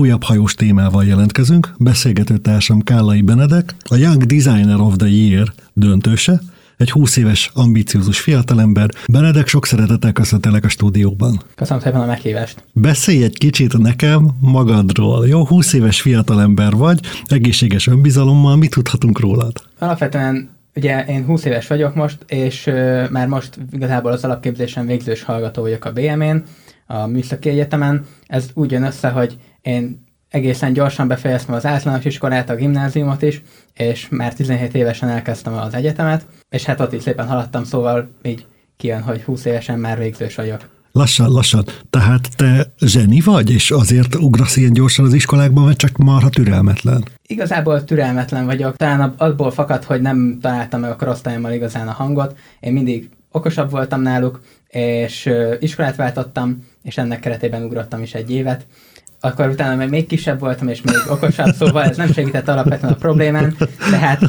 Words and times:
Újabb 0.00 0.22
hajós 0.22 0.54
témával 0.54 1.04
jelentkezünk, 1.04 1.74
beszélgető 1.78 2.36
társam 2.36 2.80
Kállai 2.80 3.22
Benedek, 3.22 3.74
a 3.84 3.96
Young 3.96 4.24
Designer 4.24 4.80
of 4.80 4.96
the 4.96 5.08
Year 5.08 5.52
döntőse, 5.72 6.40
egy 6.76 6.90
20 6.90 7.16
éves, 7.16 7.50
ambiciózus 7.54 8.20
fiatalember. 8.20 8.88
Benedek, 9.08 9.46
sok 9.46 9.66
szeretettel 9.66 10.12
köszöntelek 10.12 10.64
a 10.64 10.68
stúdióban. 10.68 11.42
Köszönöm 11.54 11.82
szépen 11.82 12.00
a 12.00 12.06
meghívást. 12.06 12.64
Beszélj 12.72 13.22
egy 13.22 13.38
kicsit 13.38 13.78
nekem 13.78 14.28
magadról. 14.40 15.26
Jó, 15.26 15.46
20 15.46 15.72
éves 15.72 16.00
fiatalember 16.00 16.72
vagy, 16.72 17.00
egészséges 17.24 17.86
önbizalommal, 17.86 18.56
mit 18.56 18.70
tudhatunk 18.70 19.20
rólad? 19.20 19.52
Alapvetően 19.78 20.50
ugye 20.74 21.04
én 21.04 21.24
20 21.24 21.44
éves 21.44 21.66
vagyok 21.66 21.94
most, 21.94 22.18
és 22.26 22.66
uh, 22.66 23.10
már 23.10 23.26
most 23.26 23.58
igazából 23.72 24.12
az 24.12 24.24
alapképzésen 24.24 24.86
végzős 24.86 25.22
hallgató 25.22 25.62
vagyok 25.62 25.84
a 25.84 25.92
BM-én, 25.92 26.44
a 26.86 27.06
Műszaki 27.06 27.48
Egyetemen. 27.48 28.04
Ez 28.26 28.50
úgy 28.54 28.70
jön 28.70 28.82
össze, 28.82 29.08
hogy 29.08 29.38
én 29.62 30.08
egészen 30.28 30.72
gyorsan 30.72 31.08
befejeztem 31.08 31.54
az 31.54 31.66
általános 31.66 32.04
iskolát, 32.04 32.50
a 32.50 32.54
gimnáziumot 32.54 33.22
is, 33.22 33.42
és 33.74 34.08
már 34.10 34.34
17 34.34 34.74
évesen 34.74 35.08
elkezdtem 35.08 35.52
az 35.52 35.74
egyetemet, 35.74 36.26
és 36.48 36.64
hát 36.64 36.80
ott 36.80 36.92
is 36.92 37.02
szépen 37.02 37.28
haladtam, 37.28 37.64
szóval 37.64 38.10
így 38.22 38.46
kijön, 38.76 39.02
hogy 39.02 39.22
20 39.22 39.44
évesen 39.44 39.78
már 39.78 39.98
végzős 39.98 40.34
vagyok. 40.34 40.68
Lassan, 40.92 41.30
lassan. 41.30 41.64
Tehát 41.90 42.36
te 42.36 42.72
zseni 42.78 43.20
vagy, 43.20 43.50
és 43.50 43.70
azért 43.70 44.14
ugrasz 44.14 44.56
ilyen 44.56 44.72
gyorsan 44.72 45.04
az 45.04 45.12
iskolákban, 45.12 45.64
vagy 45.64 45.76
csak 45.76 45.96
marha 45.96 46.28
türelmetlen? 46.28 47.04
Igazából 47.26 47.84
türelmetlen 47.84 48.44
vagyok. 48.44 48.76
Talán 48.76 49.14
abból 49.16 49.50
fakad, 49.50 49.84
hogy 49.84 50.00
nem 50.00 50.38
találtam 50.40 50.80
meg 50.80 50.90
a 50.90 50.96
korosztályommal 50.96 51.52
igazán 51.52 51.88
a 51.88 51.92
hangot. 51.92 52.36
Én 52.60 52.72
mindig 52.72 53.08
okosabb 53.30 53.70
voltam 53.70 54.02
náluk, 54.02 54.40
és 54.68 55.30
iskolát 55.60 55.96
váltottam, 55.96 56.66
és 56.82 56.98
ennek 56.98 57.20
keretében 57.20 57.62
ugrottam 57.62 58.02
is 58.02 58.14
egy 58.14 58.30
évet 58.30 58.66
akkor 59.20 59.48
utána 59.48 59.76
még, 59.76 59.88
még 59.88 60.06
kisebb 60.06 60.40
voltam, 60.40 60.68
és 60.68 60.82
még 60.82 60.94
okosabb, 61.08 61.54
szóval 61.54 61.84
ez 61.84 61.96
nem 61.96 62.12
segített 62.12 62.48
alapvetően 62.48 62.92
a 62.92 62.96
problémán, 62.96 63.54
de 63.90 63.98
hát 63.98 64.22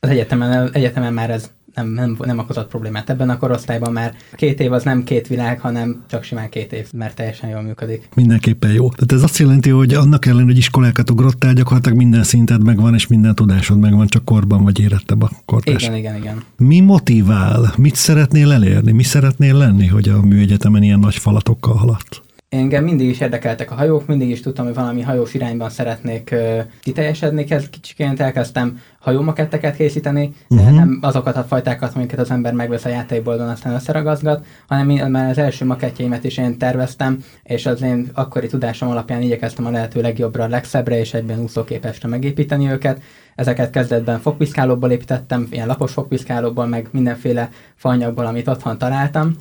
az 0.00 0.08
egyetemen, 0.08 0.70
egyetemen 0.72 1.12
már 1.12 1.30
ez 1.30 1.50
nem, 1.76 1.88
nem, 1.88 2.16
nem 2.18 2.38
okozott 2.38 2.68
problémát. 2.68 3.10
Ebben 3.10 3.30
a 3.30 3.38
korosztályban 3.38 3.92
már 3.92 4.14
két 4.32 4.60
év 4.60 4.72
az 4.72 4.82
nem 4.82 5.04
két 5.04 5.26
világ, 5.26 5.60
hanem 5.60 6.04
csak 6.10 6.22
simán 6.22 6.48
két 6.48 6.72
év, 6.72 6.92
mert 6.92 7.14
teljesen 7.14 7.50
jól 7.50 7.62
működik. 7.62 8.08
Mindenképpen 8.14 8.72
jó. 8.72 8.88
Tehát 8.90 9.12
ez 9.12 9.22
azt 9.22 9.38
jelenti, 9.38 9.70
hogy 9.70 9.94
annak 9.94 10.26
ellenére, 10.26 10.46
hogy 10.46 10.58
iskolákat 10.58 11.10
ugrottál, 11.10 11.52
gyakorlatilag 11.52 11.98
minden 11.98 12.22
szinted 12.22 12.64
megvan, 12.64 12.94
és 12.94 13.06
minden 13.06 13.34
tudásod 13.34 13.78
megvan, 13.78 14.06
csak 14.06 14.24
korban 14.24 14.64
vagy 14.64 14.80
érettebb 14.80 15.22
a 15.22 15.30
kortárs. 15.44 15.82
Igen, 15.82 15.96
igen, 15.96 16.16
igen. 16.16 16.42
Mi 16.56 16.80
motivál? 16.80 17.72
Mit 17.76 17.94
szeretnél 17.94 18.52
elérni? 18.52 18.92
Mi 18.92 19.02
szeretnél 19.02 19.54
lenni, 19.54 19.86
hogy 19.86 20.08
a 20.08 20.20
műegyetemen 20.20 20.82
ilyen 20.82 20.98
nagy 20.98 21.16
falatokkal 21.16 21.74
haladt? 21.74 22.22
Engem 22.56 22.84
mindig 22.84 23.08
is 23.08 23.20
érdekeltek 23.20 23.70
a 23.70 23.74
hajók, 23.74 24.06
mindig 24.06 24.30
is 24.30 24.40
tudtam, 24.40 24.64
hogy 24.64 24.74
valami 24.74 25.02
hajós 25.02 25.34
irányban 25.34 25.70
szeretnék 25.70 26.30
uh, 26.32 26.60
kiteljesedni. 26.80 27.44
Kezd, 27.44 27.70
kicsiként 27.70 28.20
elkezdtem 28.20 28.80
hajómaketteket 28.98 29.76
készíteni, 29.76 30.34
uh-huh. 30.48 30.70
nem 30.70 30.98
azokat 31.00 31.36
a 31.36 31.42
fajtákat, 31.42 31.94
amiket 31.94 32.18
az 32.18 32.30
ember 32.30 32.52
megvesz 32.52 32.84
a 32.84 32.88
játékboldon, 32.88 33.48
aztán 33.48 33.74
összeragazgat, 33.74 34.44
hanem 34.68 35.10
már 35.10 35.30
az 35.30 35.38
első 35.38 35.64
makettjeimet 35.64 36.24
is 36.24 36.36
én 36.36 36.58
terveztem, 36.58 37.24
és 37.42 37.66
az 37.66 37.82
én 37.82 38.10
akkori 38.14 38.46
tudásom 38.46 38.88
alapján 38.88 39.22
igyekeztem 39.22 39.66
a 39.66 39.70
lehető 39.70 40.00
legjobbra, 40.00 40.44
a 40.44 40.48
legszebbre 40.48 40.98
és 40.98 41.14
egyben 41.14 41.40
úszóképesre 41.42 42.08
megépíteni 42.08 42.70
őket. 42.70 43.02
Ezeket 43.34 43.70
kezdetben 43.70 44.18
fogpiszkálóból 44.18 44.90
építettem, 44.90 45.46
ilyen 45.50 45.66
lapos 45.66 45.92
fogpiszkálóból, 45.92 46.66
meg 46.66 46.88
mindenféle 46.90 47.50
fanyagból, 47.74 48.26
amit 48.26 48.48
otthon 48.48 48.78
találtam 48.78 49.36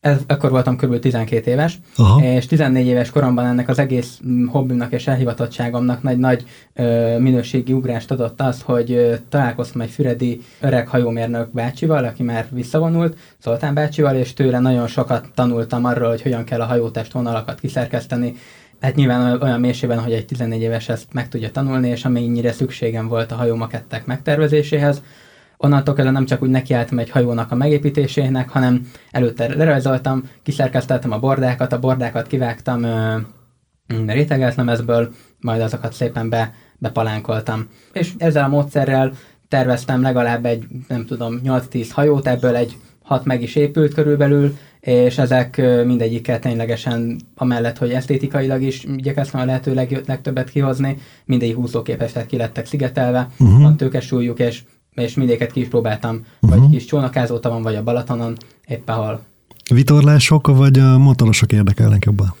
ez, 0.00 0.20
akkor 0.26 0.50
voltam 0.50 0.76
kb. 0.76 0.98
12 0.98 1.50
éves, 1.50 1.78
Aha. 1.96 2.24
és 2.24 2.46
14 2.46 2.86
éves 2.86 3.10
koromban 3.10 3.46
ennek 3.46 3.68
az 3.68 3.78
egész 3.78 4.20
mm, 4.26 4.46
hobbimnak 4.46 4.92
és 4.92 5.06
elhivatottságomnak 5.06 6.02
nagy-nagy 6.02 6.44
minőségi 7.18 7.72
ugrást 7.72 8.10
adott 8.10 8.40
az, 8.40 8.62
hogy 8.62 8.92
ö, 8.92 9.14
találkoztam 9.28 9.80
egy 9.80 9.90
füredi 9.90 10.40
öreg 10.60 10.88
hajómérnök 10.88 11.52
bácsival, 11.52 12.04
aki 12.04 12.22
már 12.22 12.46
visszavonult, 12.50 13.16
Zoltán 13.42 13.74
bácsival, 13.74 14.14
és 14.14 14.32
tőle 14.32 14.58
nagyon 14.58 14.86
sokat 14.86 15.28
tanultam 15.34 15.84
arról, 15.84 16.08
hogy 16.08 16.22
hogyan 16.22 16.44
kell 16.44 16.60
a 16.60 16.66
hajótest 16.66 17.12
vonalakat 17.12 17.60
kiszerkeszteni, 17.60 18.34
hát 18.80 18.94
nyilván 18.94 19.42
olyan 19.42 19.60
mélységben, 19.60 19.98
hogy 19.98 20.12
egy 20.12 20.26
14 20.26 20.60
éves 20.60 20.88
ezt 20.88 21.06
meg 21.12 21.28
tudja 21.28 21.50
tanulni, 21.50 21.88
és 21.88 22.04
amennyire 22.04 22.52
szükségem 22.52 23.08
volt 23.08 23.32
a 23.32 23.34
hajómakettek 23.34 24.06
megtervezéséhez, 24.06 25.02
Onnantól 25.62 25.94
kezdve 25.94 26.12
nem 26.12 26.26
csak 26.26 26.42
úgy 26.42 26.50
nekiálltam 26.50 26.98
egy 26.98 27.10
hajónak 27.10 27.52
a 27.52 27.54
megépítésének, 27.54 28.48
hanem 28.48 28.90
előtte 29.10 29.54
lerajzoltam, 29.56 30.22
kiszerkezteltem 30.42 31.12
a 31.12 31.18
bordákat, 31.18 31.72
a 31.72 31.78
bordákat 31.78 32.26
kivágtam 32.26 32.82
ö, 32.82 33.16
rétegelt 34.06 34.54
lemezből, 34.54 35.12
majd 35.40 35.60
azokat 35.60 35.92
szépen 35.92 36.28
be, 36.28 36.54
bepalánkoltam. 36.78 37.68
És 37.92 38.12
ezzel 38.18 38.44
a 38.44 38.48
módszerrel 38.48 39.12
terveztem 39.48 40.02
legalább 40.02 40.44
egy, 40.46 40.64
nem 40.88 41.06
tudom, 41.06 41.40
8-10 41.44 41.88
hajót, 41.92 42.26
ebből 42.26 42.56
egy 42.56 42.76
hat 43.02 43.24
meg 43.24 43.42
is 43.42 43.56
épült 43.56 43.94
körülbelül, 43.94 44.56
és 44.80 45.18
ezek 45.18 45.56
mindegyikkel 45.84 46.38
ténylegesen, 46.38 47.20
amellett, 47.34 47.78
hogy 47.78 47.90
esztétikailag 47.90 48.62
is 48.62 48.84
igyekeztem 48.84 49.40
a 49.40 49.44
lehető 49.44 49.74
leg, 49.74 50.02
legtöbbet 50.06 50.50
kihozni, 50.50 50.96
mindegyik 51.24 51.56
húzóképes, 51.56 52.12
ki 52.26 52.36
lettek 52.36 52.66
szigetelve, 52.66 53.28
uh-huh. 53.38 53.62
van 53.62 53.76
tőkesúlyuk, 53.76 54.38
és 54.38 54.62
és 55.00 55.14
mindéket 55.14 55.52
ki 55.52 55.60
is 55.60 55.68
próbáltam, 55.68 56.24
uh-huh. 56.40 56.60
vagy 56.60 56.70
kis 56.70 56.84
csónakázótavon, 56.84 57.62
vagy 57.62 57.74
a 57.74 57.82
Balatonon, 57.82 58.36
éppen 58.66 58.96
hol. 58.96 59.20
Vitorlások, 59.74 60.46
vagy 60.46 60.78
a 60.78 60.98
motorosok 60.98 61.52
érdekelnek 61.52 62.04
jobban? 62.04 62.34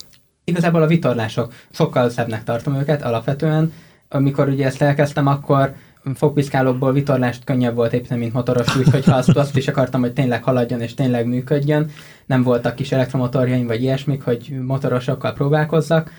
Igazából 0.44 0.82
a 0.82 0.86
vitorlások. 0.86 1.52
Sokkal 1.70 2.10
szebbnek 2.10 2.44
tartom 2.44 2.74
őket 2.74 3.02
alapvetően. 3.02 3.72
Amikor 4.08 4.48
ugye 4.48 4.66
ezt 4.66 4.82
elkezdtem, 4.82 5.26
akkor 5.26 5.74
fogpiszkálókból 6.14 6.92
vitorlást 6.92 7.44
könnyebb 7.44 7.74
volt 7.74 7.92
építeni, 7.92 8.20
mint 8.20 8.32
motoros, 8.32 8.76
úgyhogy 8.76 9.04
ha 9.04 9.16
azt, 9.16 9.36
azt 9.36 9.56
is 9.56 9.68
akartam, 9.68 10.00
hogy 10.00 10.12
tényleg 10.12 10.42
haladjon 10.42 10.80
és 10.80 10.94
tényleg 10.94 11.26
működjön, 11.26 11.90
nem 12.26 12.42
voltak 12.42 12.74
kis 12.74 12.92
elektromotorjaim 12.92 13.66
vagy 13.66 13.82
ilyesmik, 13.82 14.22
hogy 14.22 14.54
motorosokkal 14.66 15.32
próbálkozzak, 15.32 16.10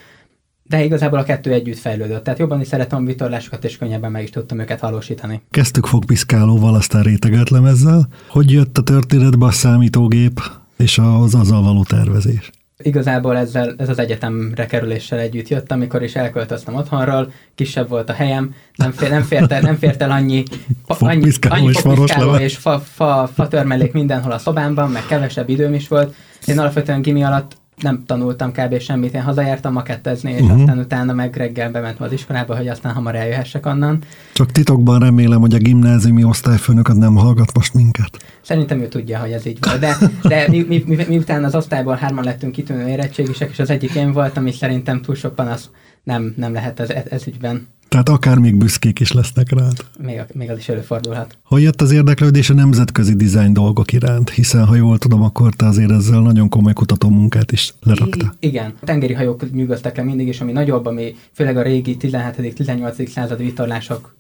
de 0.64 0.84
igazából 0.84 1.20
a 1.20 1.24
kettő 1.24 1.52
együtt 1.52 1.78
fejlődött. 1.78 2.24
Tehát 2.24 2.40
jobban 2.40 2.62
is 2.62 2.68
szeretem 2.68 3.04
a 3.04 3.06
vitorlásokat, 3.06 3.64
és 3.64 3.78
könnyebben 3.78 4.12
meg 4.12 4.24
is 4.24 4.30
tudtam 4.30 4.60
őket 4.60 4.80
valósítani. 4.80 5.42
Kezdtük 5.50 5.86
fogpiszkálóval, 5.86 6.76
aztán 6.76 7.04
rétegelt 7.04 7.50
lemezzel. 7.50 8.08
Hogy 8.28 8.52
jött 8.52 8.78
a 8.78 8.84
történetbe 8.84 9.46
a 9.46 9.52
számítógép 9.52 10.42
és 10.78 10.98
az 10.98 11.36
azzal 11.36 11.62
való 11.62 11.84
tervezés? 11.84 12.52
Igazából 12.84 13.38
ezzel, 13.38 13.76
ez 13.78 13.90
az 13.90 14.00
egyetemre 14.00 14.66
kerüléssel 14.66 15.20
együtt 15.20 15.48
jött, 15.48 15.72
amikor 15.72 16.04
is 16.04 16.16
elköltöztem 16.16 16.76
otthonról, 16.76 17.32
kisebb 17.56 17.90
volt 17.90 18.10
a 18.10 18.14
helyem, 18.14 18.54
nem, 18.76 18.92
fér, 18.92 19.10
nem, 19.10 19.22
fért, 19.22 19.52
el, 19.52 19.62
nem 19.62 19.76
fért 19.76 20.02
el 20.02 20.12
annyi, 20.12 20.44
annyi, 20.88 21.32
annyi 21.50 21.68
és, 21.68 21.84
és 22.40 22.58
fa, 22.58 22.80
fa, 22.80 23.30
fa 23.34 23.48
törmelék 23.48 23.92
mindenhol 23.92 24.32
a 24.32 24.38
szobámban, 24.38 24.92
meg 24.92 25.06
kevesebb 25.06 25.50
időm 25.50 25.74
is 25.74 25.88
volt. 25.88 26.16
Én 26.46 26.60
alapvetően 26.60 27.02
gimi 27.02 27.24
alatt 27.24 27.58
nem 27.82 28.04
tanultam 28.06 28.52
kb. 28.52 28.80
semmit, 28.80 29.14
én 29.14 29.22
hazajártam 29.22 29.74
makettezni, 29.74 30.32
és 30.32 30.42
uh-huh. 30.42 30.60
aztán 30.60 30.80
utána 30.80 31.14
meg 31.14 31.36
reggel 31.36 31.72
bementem 31.72 32.06
az 32.06 32.12
iskolába, 32.12 32.56
hogy 32.56 32.68
aztán 32.68 32.94
hamar 32.94 33.16
eljöhessek 33.16 33.66
onnan. 33.66 34.04
Csak 34.34 34.52
titokban 34.52 35.00
remélem, 35.00 35.40
hogy 35.40 35.54
a 35.54 35.58
gimnáziumi 35.58 36.24
osztályfőnök 36.24 36.94
nem 36.94 37.16
hallgat 37.16 37.54
most 37.54 37.74
minket. 37.74 38.18
Szerintem 38.42 38.80
ő 38.80 38.88
tudja, 38.88 39.20
hogy 39.20 39.32
ez 39.32 39.46
így 39.46 39.58
van. 39.62 39.80
De, 39.80 39.98
de 40.24 40.46
mi, 40.50 40.66
mi, 40.68 40.84
mi, 40.86 41.06
miután 41.08 41.44
az 41.44 41.56
osztályból 41.56 41.96
hárman 41.96 42.24
lettünk 42.24 42.52
kitűnő 42.52 42.88
érettségisek, 42.88 43.50
és 43.50 43.60
az 43.60 43.70
egyik 43.70 43.96
én 43.96 44.12
voltam, 44.12 44.48
és 44.48 44.56
szerintem 44.56 45.02
túl 45.02 45.16
sok 45.16 45.36
panasz 45.36 45.70
nem, 46.04 46.34
nem 46.38 46.54
lehet 46.54 46.80
ez, 46.80 46.90
ez 47.10 47.28
ügyben. 47.28 47.68
Tehát 47.92 48.10
akár 48.10 48.38
még 48.38 48.56
büszkék 48.56 49.00
is 49.00 49.12
lesznek 49.12 49.52
rád. 49.52 49.86
Még, 50.00 50.22
még 50.34 50.50
az 50.50 50.58
is 50.58 50.70
előfordulhat. 50.70 51.38
Hogy 51.44 51.62
jött 51.62 51.82
az 51.82 51.92
érdeklődés 51.92 52.50
a 52.50 52.54
nemzetközi 52.54 53.16
dizájn 53.16 53.54
dolgok 53.54 53.94
iránt? 53.94 54.30
Hiszen, 54.30 54.66
ha 54.66 54.76
jól 54.76 54.98
tudom, 54.98 55.24
akkor 55.24 55.54
te 55.54 55.66
azért 55.66 55.92
ezzel 55.92 56.22
nagyon 56.22 56.50
komoly 56.50 56.74
kutató 56.74 57.10
munkát 57.10 57.52
is 57.52 57.74
lerakta. 57.84 58.36
I- 58.40 58.48
igen. 58.48 58.74
A 58.82 58.86
tengeri 58.86 59.14
hajók 59.14 59.52
nyűgöztek 59.52 59.98
le 59.98 60.04
mindig 60.04 60.28
is, 60.28 60.42
ami 60.42 60.52
nagyobb, 60.52 60.86
ami 60.86 61.16
főleg 61.34 61.58
a 61.58 61.62
régi 61.62 61.98
17.-18. 62.00 63.08
századi 63.08 63.44
vitorlások 63.44 64.16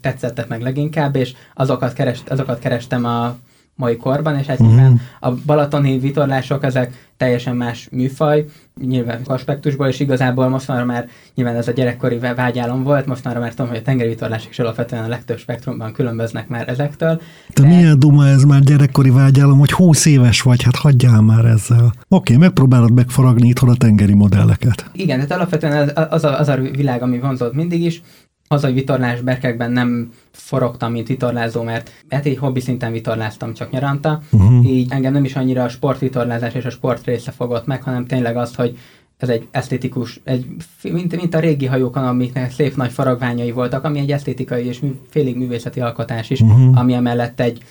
tetszettek 0.00 0.48
meg 0.48 0.60
leginkább, 0.60 1.16
és 1.16 1.34
azokat, 1.54 1.92
kerest, 1.92 2.28
azokat 2.28 2.58
kerestem 2.58 3.04
a 3.04 3.36
mai 3.76 3.96
korban, 3.96 4.38
és 4.38 4.46
egyébként 4.46 4.80
uh-huh. 4.80 5.00
a 5.20 5.34
balatoni 5.46 5.98
vitorlások 5.98 6.64
ezek 6.64 7.06
teljesen 7.16 7.56
más 7.56 7.88
műfaj, 7.90 8.44
nyilván 8.80 9.20
aspektusból, 9.24 9.86
és 9.86 10.00
igazából 10.00 10.48
most 10.48 10.68
már 10.68 11.08
nyilván 11.34 11.56
ez 11.56 11.68
a 11.68 11.72
gyerekkori 11.72 12.18
vágyálom 12.18 12.82
volt, 12.82 13.06
most 13.06 13.24
már 13.24 13.54
tudom, 13.54 13.68
hogy 13.68 13.76
a 13.76 13.82
tengeri 13.82 14.08
vitorlások 14.08 14.50
is 14.50 14.58
alapvetően 14.58 15.04
a 15.04 15.08
legtöbb 15.08 15.38
spektrumban 15.38 15.92
különböznek 15.92 16.48
már 16.48 16.68
ezektől. 16.68 17.20
De, 17.54 17.62
de 17.62 17.68
milyen 17.68 17.98
duma 17.98 18.26
ez 18.26 18.42
már 18.42 18.60
gyerekkori 18.60 19.10
vágyálom, 19.10 19.58
hogy 19.58 19.72
20 19.72 20.06
éves 20.06 20.40
vagy, 20.40 20.62
hát 20.62 20.76
hagyjál 20.76 21.20
már 21.20 21.44
ezzel. 21.44 21.92
Oké, 22.08 22.36
megpróbálod 22.36 22.92
megfaragni 22.92 23.48
itthon 23.48 23.68
a 23.68 23.76
tengeri 23.76 24.14
modelleket. 24.14 24.90
Igen, 24.92 25.16
tehát 25.16 25.32
alapvetően 25.32 25.88
az, 25.94 26.06
az, 26.10 26.24
a, 26.24 26.38
az 26.38 26.48
a 26.48 26.56
világ, 26.56 27.02
ami 27.02 27.18
vonzott 27.18 27.54
mindig 27.54 27.82
is, 27.82 28.02
az, 28.48 28.62
hogy 28.62 28.74
vitorlás 28.74 29.20
berkekben 29.20 29.72
nem 29.72 30.12
forogtam, 30.30 30.92
mint 30.92 31.08
vitorlázó, 31.08 31.62
mert 31.62 31.90
hát 32.08 32.26
így 32.26 32.38
hobbi 32.38 32.60
szinten 32.60 32.92
vitorláztam 32.92 33.54
csak 33.54 33.70
nyaranta, 33.70 34.20
uh-huh. 34.32 34.66
így 34.66 34.92
engem 34.92 35.12
nem 35.12 35.24
is 35.24 35.36
annyira 35.36 35.62
a 35.62 35.68
sportvitorlázás 35.68 36.54
és 36.54 36.64
a 36.64 36.70
sport 36.70 37.04
része 37.04 37.30
fogott 37.30 37.66
meg, 37.66 37.82
hanem 37.82 38.06
tényleg 38.06 38.36
az, 38.36 38.54
hogy 38.54 38.78
ez 39.18 39.28
egy 39.28 39.48
esztétikus, 39.50 40.20
egy, 40.24 40.46
mint, 40.82 41.16
mint 41.16 41.34
a 41.34 41.40
régi 41.40 41.66
hajókon, 41.66 42.04
amiknek 42.04 42.50
szép 42.50 42.76
nagy 42.76 42.92
faragványai 42.92 43.50
voltak, 43.50 43.84
ami 43.84 43.98
egy 43.98 44.12
esztétikai 44.12 44.66
és 44.66 44.82
félig 45.08 45.36
művészeti 45.36 45.80
alkotás 45.80 46.30
is, 46.30 46.40
uh-huh. 46.40 46.78
ami 46.78 46.92
emellett 46.92 47.40
egy 47.40 47.62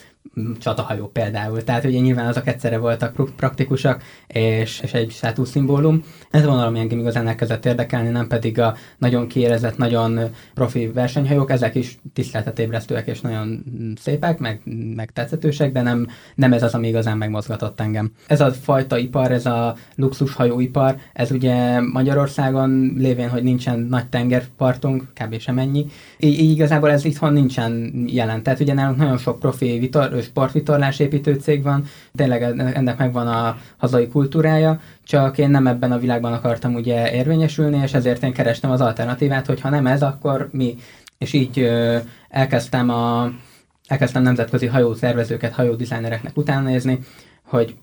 csatahajó 0.59 1.07
például. 1.07 1.63
Tehát 1.63 1.83
ugye 1.83 1.99
nyilván 1.99 2.27
azok 2.27 2.47
egyszerre 2.47 2.77
voltak 2.77 3.29
praktikusak, 3.35 4.03
és, 4.27 4.79
és 4.79 4.93
egy 4.93 5.11
státuszszimbólum. 5.11 6.03
Ez 6.31 6.45
van 6.45 6.59
ami 6.59 6.79
engem 6.79 6.99
igazán 6.99 7.27
elkezdett 7.27 7.65
érdekelni, 7.65 8.09
nem 8.09 8.27
pedig 8.27 8.59
a 8.59 8.75
nagyon 8.97 9.27
kiérezett, 9.27 9.77
nagyon 9.77 10.19
profi 10.53 10.87
versenyhajók, 10.87 11.51
ezek 11.51 11.75
is 11.75 11.97
tiszteletet 12.13 12.59
ébresztőek 12.59 13.07
és 13.07 13.21
nagyon 13.21 13.63
szépek, 14.01 14.39
meg, 14.39 14.61
meg 14.95 15.11
tetszetősek, 15.11 15.71
de 15.71 15.81
nem, 15.81 16.07
nem 16.35 16.53
ez 16.53 16.63
az, 16.63 16.73
ami 16.73 16.87
igazán 16.87 17.17
megmozgatott 17.17 17.79
engem. 17.79 18.11
Ez 18.27 18.41
a 18.41 18.51
fajta 18.51 18.97
ipar, 18.97 19.31
ez 19.31 19.45
a 19.45 19.75
luxushajóipar, 19.95 20.95
ez 21.13 21.31
ugye 21.31 21.79
Magyarországon 21.79 22.93
lévén, 22.97 23.29
hogy 23.29 23.43
nincsen 23.43 23.79
nagy 23.79 24.07
tengerpartunk, 24.07 25.03
kb. 25.13 25.39
sem 25.39 25.57
ennyi, 25.57 25.85
így, 26.19 26.39
így 26.39 26.51
igazából 26.51 26.91
ez 26.91 27.05
itthon 27.05 27.33
nincsen 27.33 28.03
jelen. 28.07 28.43
Tehát 28.43 28.59
ugye 28.59 28.73
nálunk 28.73 28.97
nagyon 28.97 29.17
sok 29.17 29.39
profi 29.39 29.79
vitor, 29.79 30.13
sportvitorlás 30.21 30.99
építő 30.99 31.33
cég 31.33 31.63
van, 31.63 31.85
tényleg 32.15 32.41
ennek 32.75 32.97
megvan 32.97 33.27
a 33.27 33.57
hazai 33.77 34.07
kultúrája, 34.07 34.79
csak 35.03 35.37
én 35.37 35.49
nem 35.49 35.67
ebben 35.67 35.91
a 35.91 35.99
világban 35.99 36.33
akartam 36.33 36.73
ugye 36.73 37.13
érvényesülni, 37.13 37.81
és 37.83 37.93
ezért 37.93 38.23
én 38.23 38.33
kerestem 38.33 38.71
az 38.71 38.81
alternatívát, 38.81 39.45
hogy 39.45 39.61
ha 39.61 39.69
nem 39.69 39.87
ez, 39.87 40.01
akkor 40.01 40.49
mi. 40.51 40.75
És 41.17 41.33
így 41.33 41.59
ö, 41.59 41.97
elkezdtem 42.29 42.89
a 42.89 43.31
elkezdtem 43.87 44.23
nemzetközi 44.23 44.65
hajószervezőket, 44.65 45.53
hajódizájnereknek 45.53 46.37
utána 46.37 46.69
nézni, 46.69 46.99
hogy 47.43 47.75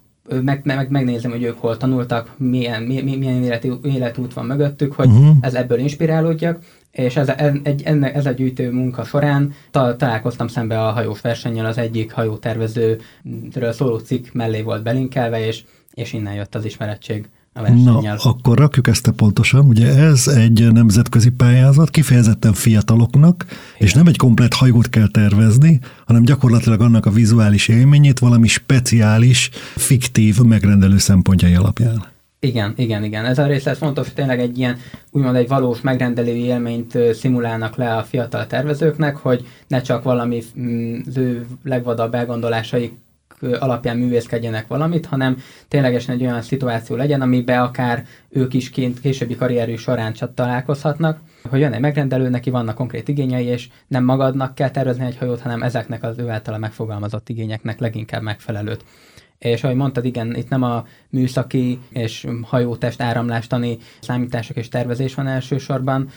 meg, 0.43 0.61
meg, 0.65 0.91
megnézem, 0.91 1.31
hogy 1.31 1.43
ők 1.43 1.59
hol 1.59 1.77
tanultak, 1.77 2.35
milyen, 2.37 2.83
milyen, 2.83 3.05
milyen 3.05 3.43
életi, 3.43 3.73
életút 3.83 4.35
van 4.35 4.47
mögöttük, 4.47 4.93
hogy 4.93 5.07
uh-huh. 5.07 5.37
ez 5.41 5.55
ebből 5.55 5.79
inspirálódjak, 5.79 6.59
és 6.93 7.17
ez, 7.17 7.29
egy, 7.63 7.83
enne, 7.83 8.13
ez 8.13 8.27
a 8.27 8.31
gyűjtő 8.31 8.71
munka 8.71 9.05
során 9.05 9.55
ta, 9.71 9.97
találkoztam 9.97 10.49
szembe 10.49 10.87
a 10.87 10.91
hajós 10.91 11.21
versennyel, 11.21 11.67
az 11.67 11.79
egyik 11.79 12.13
hajótervezőről 12.13 13.73
szóló 13.73 13.99
cikk 13.99 14.27
mellé 14.33 14.63
volt 14.63 14.83
belinkelve, 14.83 15.47
és, 15.47 15.65
és 15.95 16.13
innen 16.13 16.35
jött 16.35 16.55
az 16.55 16.65
ismerettség. 16.65 17.29
Na, 17.55 17.99
akkor 18.17 18.59
rakjuk 18.59 18.87
ezt 18.89 19.11
pontosan. 19.11 19.65
Ugye 19.67 19.95
ez 19.95 20.29
egy 20.29 20.73
nemzetközi 20.73 21.31
pályázat, 21.31 21.91
kifejezetten 21.91 22.53
fiataloknak, 22.53 23.45
Igen. 23.47 23.59
és 23.77 23.95
nem 23.95 24.07
egy 24.07 24.17
komplet 24.17 24.55
hajót 24.55 24.89
kell 24.89 25.09
tervezni, 25.09 25.81
hanem 26.07 26.23
gyakorlatilag 26.23 26.81
annak 26.81 27.07
a 27.07 27.11
vizuális 27.11 27.69
élményét 27.69 28.19
valami 28.19 28.47
speciális, 28.47 29.51
fiktív 29.77 30.39
megrendelő 30.39 30.99
szempontjai 30.99 31.55
alapján. 31.55 32.12
Igen, 32.45 32.73
igen, 32.77 33.05
igen. 33.05 33.25
Ez 33.25 33.39
a 33.39 33.47
rész 33.47 33.67
ez 33.67 33.79
fontos, 33.79 34.07
hogy 34.07 34.15
tényleg 34.15 34.41
egy 34.41 34.59
ilyen, 34.59 34.79
úgymond 35.11 35.37
egy 35.37 35.49
valós 35.49 35.81
megrendelői 35.81 36.45
élményt 36.45 36.99
szimulálnak 37.13 37.77
le 37.77 37.97
a 37.97 38.03
fiatal 38.03 38.47
tervezőknek, 38.47 39.17
hogy 39.17 39.47
ne 39.69 39.81
csak 39.81 40.03
valami 40.03 40.43
mm, 40.59 41.01
az 41.07 41.17
ő 41.17 41.47
legvadabb 41.65 42.15
elgondolásaik 42.15 42.93
alapján 43.59 43.97
művészkedjenek 43.97 44.67
valamit, 44.67 45.07
hanem 45.07 45.37
ténylegesen 45.69 46.15
egy 46.15 46.23
olyan 46.23 46.43
szituáció 46.43 46.97
legyen, 46.97 47.21
amiben 47.21 47.61
akár 47.61 48.05
ők 48.29 48.55
is 48.55 48.71
kint 48.71 49.01
későbbi 49.01 49.37
karrierjük 49.37 49.79
során 49.79 50.13
csak 50.13 50.35
találkozhatnak, 50.35 51.21
hogy 51.49 51.61
jön 51.61 51.73
egy 51.73 51.81
megrendelő, 51.81 52.29
neki 52.29 52.51
vannak 52.51 52.75
konkrét 52.75 53.09
igényei, 53.09 53.47
és 53.47 53.69
nem 53.89 54.05
magadnak 54.05 54.55
kell 54.55 54.71
tervezni 54.71 55.05
egy 55.05 55.17
hajót, 55.17 55.41
hanem 55.41 55.63
ezeknek 55.63 56.03
az 56.03 56.19
ő 56.19 56.29
általa 56.29 56.59
megfogalmazott 56.59 57.29
igényeknek 57.29 57.81
leginkább 57.81 58.23
megfelelőt. 58.23 58.85
És 59.43 59.65
ahogy 59.65 59.77
mondtad, 59.77 60.05
igen, 60.05 60.35
itt 60.37 60.49
nem 60.49 60.63
a 60.63 60.87
műszaki 61.11 61.79
és 61.89 62.27
hajótest 62.43 63.03
áramlástani 63.03 63.79
számítások 64.01 64.57
és 64.57 64.69
tervezés 64.69 65.15
van 65.15 65.27
elsősorban 65.27 66.09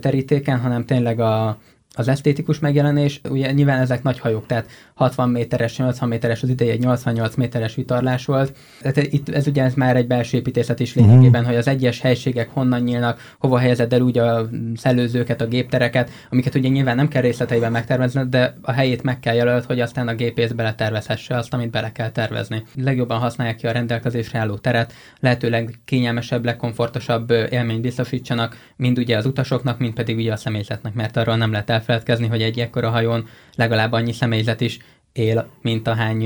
terítéken, 0.00 0.60
hanem 0.60 0.84
tényleg 0.84 1.20
a, 1.20 1.58
az 1.94 2.08
esztétikus 2.08 2.58
megjelenés, 2.58 3.20
ugye 3.28 3.52
nyilván 3.52 3.80
ezek 3.80 4.02
nagy 4.02 4.18
hajók, 4.18 4.46
tehát 4.46 4.66
60 4.94 5.28
méteres, 5.28 5.76
80 5.76 6.08
méteres, 6.08 6.42
az 6.42 6.48
ideje 6.48 6.72
egy 6.72 6.80
88 6.80 7.34
méteres 7.34 7.74
vitorlás 7.74 8.24
volt. 8.24 8.56
Tehát 8.80 9.12
itt 9.12 9.28
ez 9.28 9.46
ugye 9.46 9.62
ez 9.62 9.74
már 9.74 9.96
egy 9.96 10.06
belső 10.06 10.36
építészet 10.36 10.80
is 10.80 10.94
lényegében, 10.94 11.28
uh-huh. 11.28 11.46
hogy 11.46 11.56
az 11.56 11.68
egyes 11.68 12.00
helységek 12.00 12.50
honnan 12.50 12.80
nyílnak, 12.80 13.34
hova 13.38 13.58
helyezed 13.58 13.92
el 13.92 14.00
úgy 14.00 14.18
a 14.18 14.48
szellőzőket, 14.76 15.40
a 15.40 15.46
géptereket, 15.46 16.10
amiket 16.30 16.54
ugye 16.54 16.68
nyilván 16.68 16.96
nem 16.96 17.08
kell 17.08 17.22
részleteiben 17.22 17.72
megtervezni, 17.72 18.22
de 18.28 18.56
a 18.62 18.72
helyét 18.72 19.02
meg 19.02 19.20
kell 19.20 19.34
jelölt, 19.34 19.64
hogy 19.64 19.80
aztán 19.80 20.08
a 20.08 20.14
gépész 20.14 20.50
beletervezhesse 20.50 21.36
azt, 21.36 21.54
amit 21.54 21.70
bele 21.70 21.92
kell 21.92 22.10
tervezni. 22.10 22.62
Legjobban 22.74 23.18
használják 23.18 23.56
ki 23.56 23.66
a 23.66 23.72
rendelkezésre 23.72 24.38
álló 24.38 24.56
teret, 24.56 24.92
lehetőleg 25.20 25.80
kényelmesebb, 25.84 26.44
legkomfortosabb 26.44 27.30
élményt 27.30 27.80
biztosítsanak, 27.80 28.56
mind 28.76 28.98
ugye 28.98 29.16
az 29.16 29.26
utasoknak, 29.26 29.78
mind 29.78 29.94
pedig 29.94 30.16
ugye 30.16 30.32
a 30.32 30.36
személyzetnek, 30.36 30.94
mert 30.94 31.16
arról 31.16 31.36
nem 31.36 31.52
lehet 31.52 31.70
elfeledkezni, 31.80 32.26
hogy 32.26 32.42
egy 32.42 32.58
ekkora 32.58 32.90
hajón 32.90 33.26
legalább 33.54 33.92
annyi 33.92 34.12
személyzet 34.12 34.60
is 34.60 34.78
él, 35.12 35.50
mint 35.62 35.86
a 35.86 35.94
hány 35.94 36.24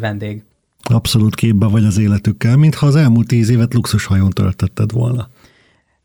vendég. 0.00 0.42
Abszolút 0.82 1.34
képbe 1.34 1.66
vagy 1.66 1.84
az 1.84 1.98
életükkel, 1.98 2.56
mintha 2.56 2.86
az 2.86 2.96
elmúlt 2.96 3.26
tíz 3.26 3.48
évet 3.48 3.74
luxushajón 3.74 4.30
töltötted 4.30 4.92
volna. 4.92 5.28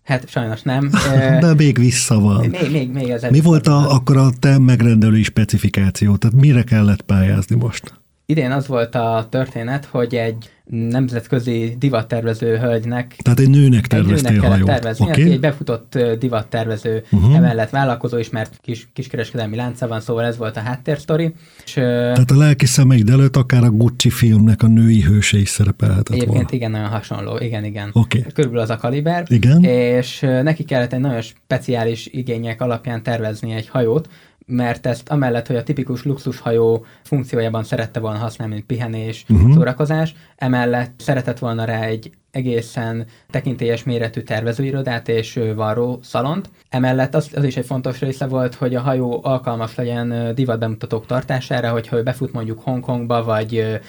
Hát 0.04 0.30
sajnos 0.30 0.62
nem. 0.62 0.90
De 1.44 1.54
még 1.54 1.78
vissza 1.78 2.20
van. 2.20 2.48
Még, 2.48 2.72
még, 2.72 2.92
még 2.92 3.10
ez 3.10 3.22
Mi 3.30 3.42
volt 3.42 3.68
a, 3.68 3.92
akkor 3.92 4.18
a 4.18 4.30
te 4.40 4.58
megrendelői 4.58 5.24
specifikáció? 5.24 6.16
Tehát 6.16 6.36
mire 6.36 6.64
kellett 6.64 7.02
pályázni 7.02 7.56
most? 7.56 8.01
Idén 8.32 8.52
az 8.52 8.68
volt 8.68 8.96
a 8.96 9.28
történet, 9.30 9.86
hogy 9.86 10.16
egy 10.16 10.50
nemzetközi 10.70 11.76
divattervező 11.80 12.58
hölgynek. 12.58 13.16
Tehát 13.22 13.40
egy 13.40 13.50
nőnek 13.50 13.88
terveztél 13.88 14.28
egy 14.28 14.34
nőnek 14.34 14.50
hajót. 14.50 14.68
tervezni, 14.68 15.06
okay. 15.06 15.22
aki 15.22 15.32
egy 15.32 15.40
befutott 15.40 15.98
divattervező, 16.20 17.04
uh-huh. 17.12 17.36
emellett 17.36 17.70
vállalkozó 17.70 18.18
is, 18.18 18.30
mert 18.30 18.60
kis, 18.62 18.88
kiskereskedelmi 18.94 19.56
lánca 19.56 19.88
van, 19.88 20.02
szóval 20.02 20.26
ez 20.26 20.38
volt 20.38 20.58
a 20.58 20.60
háttérsztori. 20.60 21.34
És, 21.66 21.74
Tehát 21.74 22.32
a 22.32 22.38
lelki 22.38 22.66
szemeid 22.66 23.10
előtt 23.10 23.36
akár 23.36 23.64
a 23.64 23.70
Gucci 23.70 24.10
filmnek 24.10 24.64
a 24.64 24.68
női 24.68 25.02
hőse 25.02 25.38
is 25.38 25.50
szerepelhetett 25.50 26.16
Egyébként 26.16 26.34
volna. 26.34 26.50
igen, 26.52 26.72
nagyon 26.72 26.90
hasonló, 26.90 27.38
igen, 27.38 27.64
igen. 27.64 27.90
Okay. 27.94 28.26
Körülbelül 28.34 28.64
az 28.64 28.70
a 28.70 28.78
kaliber. 28.78 29.26
Igen. 29.28 29.64
És 29.64 30.20
neki 30.20 30.64
kellett 30.64 30.94
egy 30.94 31.00
nagyon 31.00 31.22
speciális 31.22 32.08
igények 32.12 32.62
alapján 32.62 33.04
tervezni 33.04 33.54
egy 33.54 33.68
hajót, 33.68 34.10
mert 34.46 34.86
ezt 34.86 35.10
amellett, 35.10 35.48
hogy 35.48 35.56
a 35.56 35.64
tipikus 35.64 36.04
luxushajó 36.04 36.86
funkciójában 37.04 37.64
szerette 37.64 38.00
volna 38.00 38.18
használni, 38.18 38.54
mint 38.54 38.66
pihenés, 38.66 39.26
uh-huh. 39.30 39.54
szórakozás, 39.54 40.16
emellett 40.36 40.94
szeretett 40.98 41.40
volna 41.40 41.66
rá 41.66 41.82
egy 41.82 42.12
egészen 42.32 43.06
tekintélyes 43.30 43.84
méretű 43.84 44.22
tervezőirodát 44.22 45.08
és 45.08 45.40
varró 45.56 46.00
szalont. 46.04 46.50
Emellett 46.70 47.16
az, 47.16 47.30
az 47.36 47.44
is 47.44 47.58
egy 47.58 47.66
fontos 47.66 48.00
része 48.00 48.28
volt, 48.28 48.56
hogy 48.56 48.76
a 48.76 48.82
hajó 48.82 49.20
alkalmas 49.24 49.76
legyen 49.76 50.36
divatbemutatók 50.36 51.06
tartására, 51.06 51.72
hogyha 51.72 51.98
ő 51.98 52.04
befut 52.04 52.32
mondjuk 52.32 52.62
Hongkongba 52.62 53.24
vagy, 53.24 53.80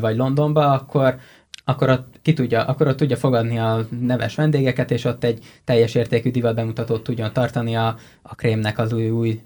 vagy 0.00 0.16
Londonba, 0.16 0.72
akkor 0.72 1.16
akkor 1.68 1.90
ott, 1.90 2.18
ki 2.22 2.32
tudja, 2.32 2.64
akkor 2.64 2.86
ott 2.86 2.96
tudja 2.96 3.16
fogadni 3.16 3.58
a 3.58 3.86
neves 4.00 4.34
vendégeket, 4.34 4.90
és 4.90 5.04
ott 5.04 5.24
egy 5.24 5.44
teljes 5.64 5.94
értékű 5.94 6.30
divat 6.30 6.54
bemutatót 6.54 7.02
tudjon 7.02 7.32
tartani 7.32 7.76
a, 7.76 7.96
a 8.22 8.34
krémnek 8.34 8.78
az 8.78 8.92
új, 8.92 9.10
új 9.10 9.40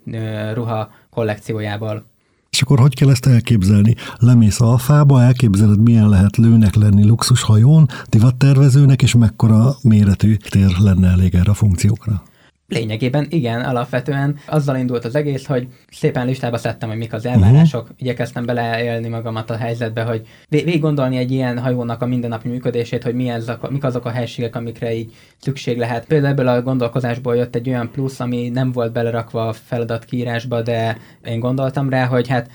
ruha 0.53 0.91
kollekciójából. 1.11 2.05
És 2.51 2.63
akkor 2.63 2.79
hogy 2.79 2.95
kell 2.95 3.11
ezt 3.11 3.27
elképzelni? 3.27 3.95
Lemész 4.19 4.61
alfába, 4.61 5.23
elképzeled, 5.23 5.81
milyen 5.81 6.09
lehet 6.09 6.37
lőnek 6.37 6.75
lenni 6.75 7.07
luxushajón, 7.07 7.87
divattervezőnek, 8.09 9.03
és 9.03 9.15
mekkora 9.15 9.75
méretű 9.83 10.35
tér 10.35 10.71
lenne 10.79 11.09
elég 11.09 11.35
erre 11.35 11.51
a 11.51 11.55
funkciókra? 11.55 12.23
Lényegében 12.71 13.27
igen, 13.29 13.61
alapvetően 13.61 14.37
azzal 14.47 14.77
indult 14.77 15.05
az 15.05 15.15
egész, 15.15 15.47
hogy 15.47 15.69
szépen 15.91 16.27
listába 16.27 16.57
szedtem, 16.57 16.89
hogy 16.89 16.99
mik 16.99 17.13
az 17.13 17.27
elvárások, 17.27 17.83
uh-huh. 17.83 17.97
igyekeztem 18.01 18.45
beleélni 18.45 19.09
magamat 19.09 19.51
a 19.51 19.57
helyzetbe, 19.57 20.03
hogy 20.03 20.27
végig 20.49 20.81
gondolni 20.81 21.17
egy 21.17 21.31
ilyen 21.31 21.59
hajónak 21.59 22.03
a 22.03 22.07
mindennapi 22.07 22.49
működését, 22.49 23.03
hogy 23.03 23.15
milyen 23.15 23.41
azok, 23.41 23.71
mik 23.71 23.85
azok 23.85 24.05
a 24.05 24.11
helységek, 24.11 24.57
amikre 24.57 24.95
így 24.95 25.13
szükség 25.39 25.79
lehet. 25.79 26.07
Például 26.07 26.33
ebből 26.33 26.49
a 26.49 26.63
gondolkozásból 26.63 27.37
jött 27.37 27.55
egy 27.55 27.69
olyan 27.69 27.91
plusz, 27.91 28.21
ami 28.21 28.49
nem 28.49 28.73
volt 28.73 28.93
belerakva 28.93 29.49
a 29.49 29.53
feladatkiírásba, 29.53 30.63
de 30.63 30.99
én 31.25 31.41
gondoltam 31.41 31.89
rá, 31.89 32.07
hogy 32.07 32.29
hát 32.29 32.51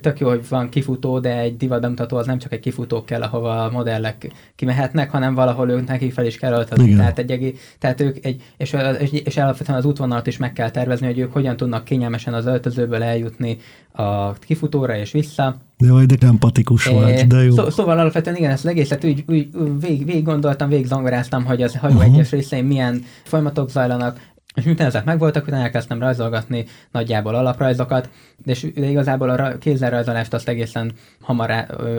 tök 0.00 0.18
jó, 0.18 0.28
hogy 0.28 0.48
van 0.48 0.68
kifutó, 0.68 1.18
de 1.18 1.38
egy 1.38 1.56
divat 1.56 1.80
bemutató 1.80 2.16
az 2.16 2.26
nem 2.26 2.38
csak 2.38 2.52
egy 2.52 2.60
kifutó 2.60 3.04
kell, 3.04 3.22
ahova 3.22 3.64
a 3.64 3.70
modellek 3.70 4.32
kimehetnek, 4.56 5.10
hanem 5.10 5.34
valahol 5.34 5.70
ők 5.70 5.86
nekik 5.86 6.12
fel 6.12 6.26
is 6.26 6.36
kell 6.36 6.52
öltözni. 6.52 6.94
Tehát, 6.94 7.18
egy, 7.18 7.30
egész, 7.30 7.74
tehát 7.78 8.00
ők 8.00 8.24
egy, 8.24 8.42
és, 8.56 8.76
és, 8.98 9.12
és 9.12 9.36
alapvetően 9.36 9.78
az 9.78 9.84
útvonalat 9.84 10.26
is 10.26 10.36
meg 10.36 10.52
kell 10.52 10.70
tervezni, 10.70 11.06
hogy 11.06 11.18
ők 11.18 11.32
hogyan 11.32 11.56
tudnak 11.56 11.84
kényelmesen 11.84 12.34
az 12.34 12.46
öltözőből 12.46 13.02
eljutni 13.02 13.58
a 13.92 14.32
kifutóra 14.32 14.96
és 14.96 15.12
vissza. 15.12 15.56
Jaj, 15.78 16.06
de 16.06 16.26
empatikus 16.26 16.86
é, 16.86 16.94
vagy, 16.94 17.26
de 17.26 17.42
jó. 17.42 17.54
Szó, 17.54 17.70
szóval 17.70 17.98
alapvetően 17.98 18.36
igen, 18.36 18.50
ezt 18.50 18.64
az 18.64 18.70
egészet 18.70 19.04
úgy, 19.04 19.24
úgy 19.26 19.48
végig, 19.80 20.04
végig 20.04 20.24
gondoltam, 20.24 20.68
végig 20.68 20.86
zongoráztam, 20.86 21.44
hogy 21.44 21.62
az 21.62 21.76
hajó 21.76 21.94
uh-huh. 21.94 22.14
egyes 22.14 22.30
részein 22.30 22.64
milyen 22.64 23.04
folyamatok 23.24 23.70
zajlanak, 23.70 24.20
és 24.54 24.64
miután 24.64 24.86
ezek 24.86 25.04
megvoltak, 25.04 25.46
utána 25.46 25.62
elkezdtem 25.62 26.00
rajzolgatni 26.00 26.64
nagyjából 26.90 27.34
alaprajzokat, 27.34 28.10
és 28.44 28.62
igazából 28.74 29.30
a 29.30 29.58
kézzelrajzolást 29.58 30.34
azt 30.34 30.48
egészen 30.48 30.92
hamar 31.20 31.50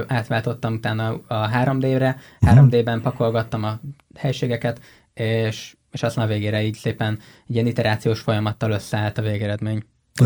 átváltottam 0.07 0.73
utána 0.73 1.09
a 1.27 1.49
3D-re, 1.49 2.17
3D-ben 2.39 3.01
pakolgattam 3.01 3.63
a 3.63 3.79
helységeket, 4.15 4.81
és, 5.13 5.75
és 5.91 6.03
aztán 6.03 6.25
a 6.25 6.27
végére 6.27 6.63
így 6.63 6.75
szépen 6.75 7.19
egy 7.47 7.55
ilyen 7.55 7.67
iterációs 7.67 8.19
folyamattal 8.19 8.71
összeállt 8.71 9.17
a 9.17 9.21
végeredmény. 9.21 9.83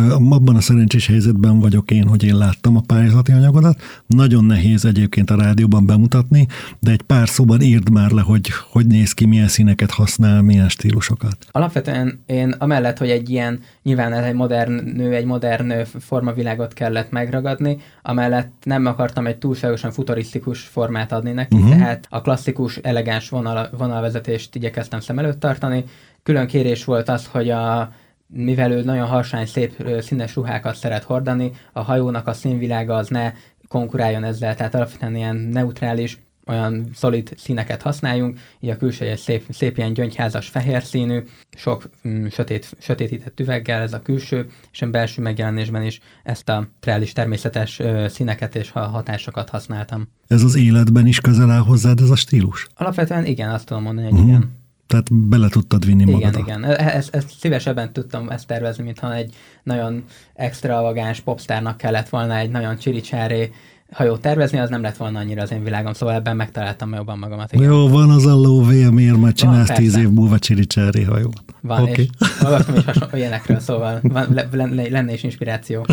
Abban 0.09 0.55
a 0.55 0.61
szerencsés 0.61 1.07
helyzetben 1.07 1.59
vagyok 1.59 1.91
én, 1.91 2.07
hogy 2.07 2.23
én 2.23 2.37
láttam 2.37 2.77
a 2.77 2.81
pályázati 2.81 3.31
anyagodat. 3.31 3.81
Nagyon 4.07 4.45
nehéz 4.45 4.85
egyébként 4.85 5.29
a 5.29 5.35
rádióban 5.35 5.85
bemutatni, 5.85 6.47
de 6.79 6.91
egy 6.91 7.01
pár 7.01 7.29
szóban 7.29 7.61
írd 7.61 7.89
már 7.89 8.11
le, 8.11 8.21
hogy 8.21 8.49
hogy 8.69 8.87
néz 8.87 9.11
ki, 9.11 9.25
milyen 9.25 9.47
színeket 9.47 9.91
használ, 9.91 10.41
milyen 10.41 10.69
stílusokat. 10.69 11.37
Alapvetően 11.51 12.23
én 12.25 12.55
amellett, 12.57 12.97
hogy 12.97 13.09
egy 13.09 13.29
ilyen, 13.29 13.59
nyilván 13.83 14.13
ez 14.13 14.25
egy 14.25 14.33
modern 14.33 14.71
nő, 14.71 15.13
egy 15.13 15.25
modern 15.25 15.73
formavilágot 15.99 16.73
kellett 16.73 17.11
megragadni, 17.11 17.77
amellett 18.01 18.51
nem 18.63 18.85
akartam 18.85 19.27
egy 19.27 19.37
túlságosan 19.37 19.91
futurisztikus 19.91 20.61
formát 20.61 21.11
adni 21.11 21.31
neki, 21.31 21.55
uh-huh. 21.55 21.77
tehát 21.77 22.07
a 22.09 22.21
klasszikus, 22.21 22.77
elegáns 22.77 23.29
vonal, 23.29 23.69
vonalvezetést 23.77 24.55
igyekeztem 24.55 24.99
szem 24.99 25.19
előtt 25.19 25.39
tartani. 25.39 25.83
Külön 26.23 26.47
kérés 26.47 26.85
volt 26.85 27.09
az, 27.09 27.25
hogy 27.25 27.49
a 27.49 27.93
mivel 28.33 28.71
ő 28.71 28.83
nagyon 28.83 29.07
harsány, 29.07 29.45
szép 29.45 29.87
színes 29.99 30.35
ruhákat 30.35 30.75
szeret 30.75 31.03
hordani, 31.03 31.51
a 31.71 31.81
hajónak 31.81 32.27
a 32.27 32.33
színvilága 32.33 32.95
az 32.95 33.07
ne 33.07 33.33
konkuráljon 33.67 34.23
ezzel, 34.23 34.55
tehát 34.55 34.75
alapvetően 34.75 35.15
ilyen 35.15 35.35
neutrális, 35.35 36.17
olyan 36.45 36.89
szolid 36.93 37.33
színeket 37.37 37.81
használjunk, 37.81 38.39
így 38.59 38.69
a 38.69 38.77
külső 38.77 39.15
szép, 39.15 39.45
szép 39.49 39.77
ilyen 39.77 39.93
gyöngyházas 39.93 40.47
fehér 40.47 40.83
színű, 40.83 41.23
sok 41.55 41.89
mm, 42.07 42.27
sötét, 42.27 42.75
sötétített 42.79 43.39
üveggel 43.39 43.81
ez 43.81 43.93
a 43.93 44.01
külső, 44.01 44.49
és 44.71 44.81
a 44.81 44.89
belső 44.89 45.21
megjelenésben 45.21 45.83
is 45.83 45.99
ezt 46.23 46.49
a 46.49 46.67
reális 46.81 47.13
természetes 47.13 47.79
ö, 47.79 48.05
színeket 48.09 48.55
és 48.55 48.69
hatásokat 48.69 49.49
használtam. 49.49 50.07
Ez 50.27 50.43
az 50.43 50.55
életben 50.55 51.07
is 51.07 51.19
közel 51.19 51.51
áll 51.51 51.61
hozzád 51.61 51.99
ez 51.99 52.09
a 52.09 52.15
stílus? 52.15 52.67
Alapvetően 52.75 53.25
igen, 53.25 53.49
azt 53.49 53.65
tudom 53.65 53.83
mondani, 53.83 54.07
hogy 54.09 54.15
uh-huh. 54.15 54.29
igen. 54.29 54.62
Tehát 54.93 55.13
bele 55.27 55.49
tudtad 55.49 55.85
vinni 55.85 56.01
igen, 56.01 56.13
magadat. 56.13 56.41
Igen, 56.47 56.59
igen. 56.59 56.75
Ezt, 56.75 57.15
ezt 57.15 57.29
szívesebben 57.39 57.93
tudtam 57.93 58.29
ezt 58.29 58.47
tervezni, 58.47 58.83
mintha 58.83 59.15
egy 59.15 59.33
nagyon 59.63 60.03
extravagáns 60.33 61.19
popstárnak 61.19 61.77
kellett 61.77 62.09
volna 62.09 62.37
egy 62.37 62.49
nagyon 62.49 62.77
csiricsáré 62.77 63.51
hajót 63.91 64.21
tervezni, 64.21 64.57
az 64.57 64.69
nem 64.69 64.81
lett 64.81 64.97
volna 64.97 65.19
annyira 65.19 65.41
az 65.41 65.51
én 65.51 65.63
világom, 65.63 65.93
szóval 65.93 66.15
ebben 66.15 66.35
megtaláltam 66.35 66.93
jobban 66.93 67.17
magamat. 67.17 67.53
Igen. 67.53 67.65
Jó, 67.65 67.87
van 67.87 68.09
az 68.09 68.25
a 68.25 68.35
lóvé, 68.35 68.89
miért 68.89 69.17
majd 69.17 69.33
csinálsz 69.33 69.67
van, 69.67 69.77
tíz 69.77 69.95
év 69.95 70.09
múlva 70.09 70.39
csiricsári 70.39 71.03
hajót. 71.03 71.43
Van, 71.61 71.81
okay. 71.81 72.09
és 72.19 72.41
olvastam 72.43 72.75
is 72.75 72.83
hasonló 72.83 73.17
ilyenekről, 73.17 73.59
szóval 73.59 73.99
van, 74.03 74.47
lenne, 74.51 74.89
lenne 74.89 75.13
is 75.13 75.23
inspiráció. 75.23 75.85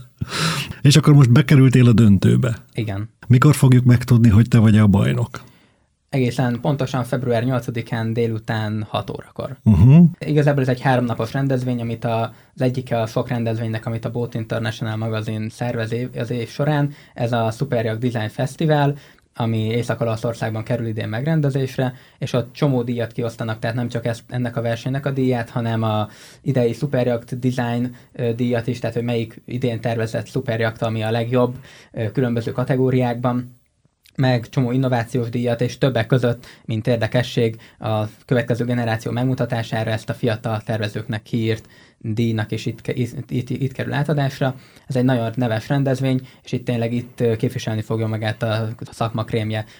és 0.82 0.96
akkor 0.96 1.14
most 1.14 1.32
bekerültél 1.32 1.88
a 1.88 1.92
döntőbe. 1.92 2.56
Igen. 2.74 3.08
Mikor 3.26 3.54
fogjuk 3.54 3.84
megtudni, 3.84 4.28
hogy 4.28 4.48
te 4.48 4.58
vagy 4.58 4.78
a 4.78 4.86
bajnok? 4.86 5.46
Egészen 6.08 6.60
pontosan 6.60 7.04
február 7.04 7.44
8-án 7.46 8.10
délután 8.12 8.86
6 8.88 9.10
órakor. 9.10 9.56
Uh-huh. 9.64 10.04
Igazából 10.18 10.62
ez 10.62 10.68
egy 10.68 10.80
háromnapos 10.80 11.32
rendezvény, 11.32 11.80
amit 11.80 12.04
a, 12.04 12.32
az 12.54 12.60
egyike 12.60 13.00
a 13.00 13.06
sok 13.06 13.28
rendezvénynek, 13.28 13.86
amit 13.86 14.04
a 14.04 14.10
Boat 14.10 14.34
International 14.34 14.96
magazin 14.96 15.48
szervez 15.48 15.92
év, 15.92 16.08
az 16.18 16.30
év 16.30 16.48
során. 16.48 16.92
Ez 17.14 17.32
a 17.32 17.50
Superjag 17.50 17.98
Design 17.98 18.28
Festival, 18.28 18.96
ami 19.34 19.58
Észak-Olaszországban 19.58 20.62
kerül 20.62 20.86
idén 20.86 21.08
megrendezésre, 21.08 21.94
és 22.18 22.32
ott 22.32 22.52
csomó 22.52 22.82
díjat 22.82 23.12
kiosztanak, 23.12 23.58
tehát 23.58 23.76
nem 23.76 23.88
csak 23.88 24.06
ezt, 24.06 24.22
ennek 24.28 24.56
a 24.56 24.62
versenynek 24.62 25.06
a 25.06 25.10
díját, 25.10 25.50
hanem 25.50 25.82
a 25.82 26.08
idei 26.42 26.72
Superjakt 26.72 27.38
Design 27.38 27.94
díjat 28.36 28.66
is, 28.66 28.78
tehát 28.78 28.96
hogy 28.96 29.04
melyik 29.04 29.42
idén 29.44 29.80
tervezett 29.80 30.26
Superjakt, 30.26 30.82
ami 30.82 31.02
a 31.02 31.10
legjobb 31.10 31.58
különböző 32.12 32.52
kategóriákban 32.52 33.57
meg 34.18 34.48
csomó 34.48 34.70
innovációs 34.70 35.28
díjat, 35.28 35.60
és 35.60 35.78
többek 35.78 36.06
között, 36.06 36.46
mint 36.64 36.86
érdekesség, 36.86 37.56
a 37.78 38.04
következő 38.26 38.64
generáció 38.64 39.12
megmutatására 39.12 39.90
ezt 39.90 40.08
a 40.08 40.14
fiatal 40.14 40.60
tervezőknek 40.60 41.22
kiírt 41.22 41.68
díjnak, 41.98 42.52
és 42.52 42.66
itt, 42.66 42.86
itt, 42.86 43.30
itt, 43.30 43.50
itt 43.50 43.72
kerül 43.72 43.92
átadásra. 43.92 44.54
Ez 44.86 44.96
egy 44.96 45.04
nagyon 45.04 45.32
neves 45.34 45.68
rendezvény, 45.68 46.20
és 46.44 46.52
itt 46.52 46.64
tényleg 46.64 46.92
itt 46.92 47.22
képviselni 47.36 47.82
fogja 47.82 48.06
magát 48.06 48.42
a, 48.42 48.68
a 48.78 48.92
szakma 48.92 49.24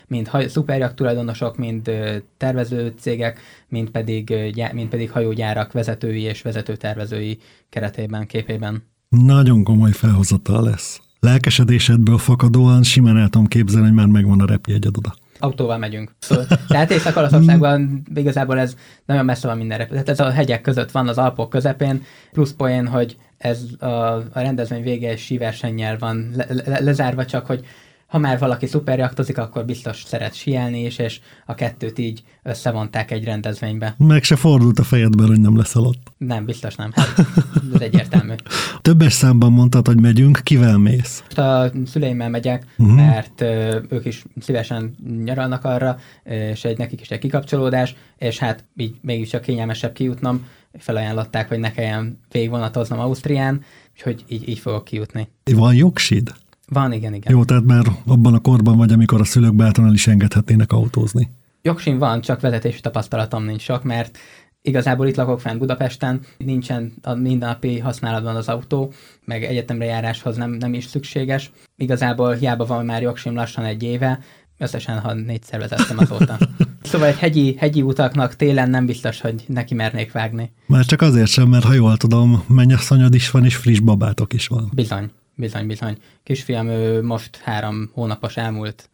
mind 0.06 0.30
szuperjak 0.48 0.94
tulajdonosok, 0.94 1.56
mind 1.56 1.90
tervező 2.36 2.94
cégek, 2.98 3.40
mind 3.68 3.90
pedig, 3.90 4.34
mind 4.72 4.88
pedig 4.88 5.10
hajógyárak 5.10 5.72
vezetői 5.72 6.22
és 6.22 6.42
vezetőtervezői 6.42 7.38
keretében, 7.68 8.26
képében. 8.26 8.82
Nagyon 9.08 9.64
komoly 9.64 9.92
felhozata 9.92 10.60
lesz 10.60 11.00
lelkesedésedből 11.20 12.18
fakadóan 12.18 12.82
simán 12.82 13.16
el 13.16 13.28
tudom 13.28 13.46
képzelni, 13.46 13.86
hogy 13.86 13.96
már 13.96 14.06
megvan 14.06 14.40
a 14.40 14.46
repjegyed 14.46 14.96
oda. 14.96 15.14
Autóval 15.38 15.78
megyünk. 15.78 16.14
Szóval, 16.18 16.46
tehát 16.68 16.90
Észak-Olaszországban 16.90 18.02
igazából 18.14 18.58
ez 18.58 18.76
nagyon 19.06 19.24
messze 19.24 19.46
van 19.46 19.56
mindenre. 19.56 19.86
Tehát 19.86 20.08
ez 20.08 20.20
a 20.20 20.30
hegyek 20.30 20.60
között 20.60 20.90
van, 20.90 21.08
az 21.08 21.18
Alpok 21.18 21.50
közepén, 21.50 22.02
plusz 22.32 22.52
poén, 22.52 22.86
hogy 22.86 23.16
ez 23.38 23.62
a, 23.78 23.86
a 23.86 24.28
rendezvény 24.32 24.82
vége 24.82 25.16
síversennyel 25.16 25.98
van 25.98 26.30
le, 26.36 26.46
le, 26.66 26.80
lezárva, 26.80 27.24
csak 27.24 27.46
hogy 27.46 27.64
ha 28.08 28.18
már 28.18 28.38
valaki 28.38 28.66
szuperjaktozik, 28.66 29.38
akkor 29.38 29.64
biztos 29.64 30.02
szeret 30.06 30.34
sielni 30.34 30.84
is, 30.84 30.98
és 30.98 31.20
a 31.46 31.54
kettőt 31.54 31.98
így 31.98 32.22
összevonták 32.42 33.10
egy 33.10 33.24
rendezvénybe. 33.24 33.94
Meg 33.98 34.22
se 34.22 34.36
fordult 34.36 34.78
a 34.78 34.82
fejedben, 34.82 35.26
hogy 35.26 35.40
nem 35.40 35.56
leszel 35.56 35.82
ott. 35.82 36.12
Nem, 36.18 36.44
biztos 36.44 36.74
nem. 36.74 36.90
Hát, 36.94 37.26
ez 37.74 37.80
egyértelmű. 37.80 38.32
Többes 38.82 39.12
számban 39.12 39.52
mondtad, 39.52 39.86
hogy 39.86 40.00
megyünk, 40.00 40.40
kivel 40.42 40.78
mész? 40.78 41.22
Most 41.24 41.38
a 41.38 41.72
szüleimmel 41.86 42.30
megyek, 42.30 42.66
uh-huh. 42.78 42.96
mert 42.96 43.40
ö, 43.40 43.80
ők 43.88 44.04
is 44.04 44.24
szívesen 44.40 44.94
nyaralnak 45.24 45.64
arra, 45.64 45.98
és 46.24 46.64
egy, 46.64 46.78
nekik 46.78 47.00
is 47.00 47.10
egy 47.10 47.18
kikapcsolódás, 47.18 47.94
és 48.18 48.38
hát 48.38 48.64
így 48.76 48.94
mégiscsak 49.00 49.42
kényelmesebb 49.42 49.92
kijutnom, 49.92 50.46
felajánlották, 50.78 51.48
hogy 51.48 51.58
ne 51.58 51.72
kelljen 51.72 52.18
végigvonatoznom 52.30 52.98
Ausztrián, 52.98 53.64
úgyhogy 53.92 54.24
így, 54.28 54.48
így 54.48 54.58
fogok 54.58 54.84
kijutni. 54.84 55.28
Van 55.44 55.74
jogsid? 55.74 56.32
Van, 56.68 56.92
igen, 56.92 57.14
igen. 57.14 57.32
Jó, 57.32 57.44
tehát 57.44 57.64
már 57.64 57.84
abban 58.06 58.34
a 58.34 58.38
korban 58.38 58.76
vagy, 58.76 58.92
amikor 58.92 59.20
a 59.20 59.24
szülők 59.24 59.54
bátran 59.54 59.92
is 59.92 60.06
engedhetnének 60.06 60.72
autózni. 60.72 61.30
Jogsim 61.62 61.98
van, 61.98 62.20
csak 62.20 62.40
vezetési 62.40 62.80
tapasztalatom 62.80 63.44
nincs 63.44 63.62
sok, 63.62 63.82
mert 63.82 64.18
igazából 64.62 65.06
itt 65.06 65.16
lakok 65.16 65.40
fenn 65.40 65.58
Budapesten, 65.58 66.20
nincsen 66.38 66.92
a 67.02 67.14
mindennapi 67.14 67.78
használatban 67.78 68.36
az 68.36 68.48
autó, 68.48 68.92
meg 69.24 69.44
egyetemre 69.44 69.84
járáshoz 69.84 70.36
nem, 70.36 70.50
nem 70.50 70.74
is 70.74 70.84
szükséges. 70.84 71.50
Igazából 71.76 72.34
hiába 72.34 72.64
van 72.64 72.84
már 72.84 73.02
jogsim 73.02 73.34
lassan 73.34 73.64
egy 73.64 73.82
éve, 73.82 74.20
összesen 74.58 74.98
ha 74.98 75.12
négyszer 75.12 75.60
vezettem 75.60 75.98
azóta. 75.98 76.38
Szóval 76.82 77.08
egy 77.08 77.18
hegyi, 77.18 77.56
hegyi 77.58 77.82
utaknak 77.82 78.36
télen 78.36 78.70
nem 78.70 78.86
biztos, 78.86 79.20
hogy 79.20 79.44
neki 79.46 79.74
mernék 79.74 80.12
vágni. 80.12 80.52
Már 80.66 80.84
csak 80.84 81.00
azért 81.00 81.28
sem, 81.28 81.48
mert 81.48 81.64
ha 81.64 81.72
jól 81.72 81.96
tudom, 81.96 82.44
mennyasszonyod 82.46 83.14
is 83.14 83.30
van, 83.30 83.44
és 83.44 83.56
friss 83.56 83.78
babátok 83.78 84.32
is 84.32 84.46
van. 84.46 84.70
Bizony. 84.74 85.10
Bizony, 85.38 85.66
bizony. 85.66 85.96
Kisfiam 86.22 86.68
ő 86.68 87.02
most 87.02 87.36
három 87.36 87.90
hónapos 87.92 88.36
elmúlt 88.36 88.90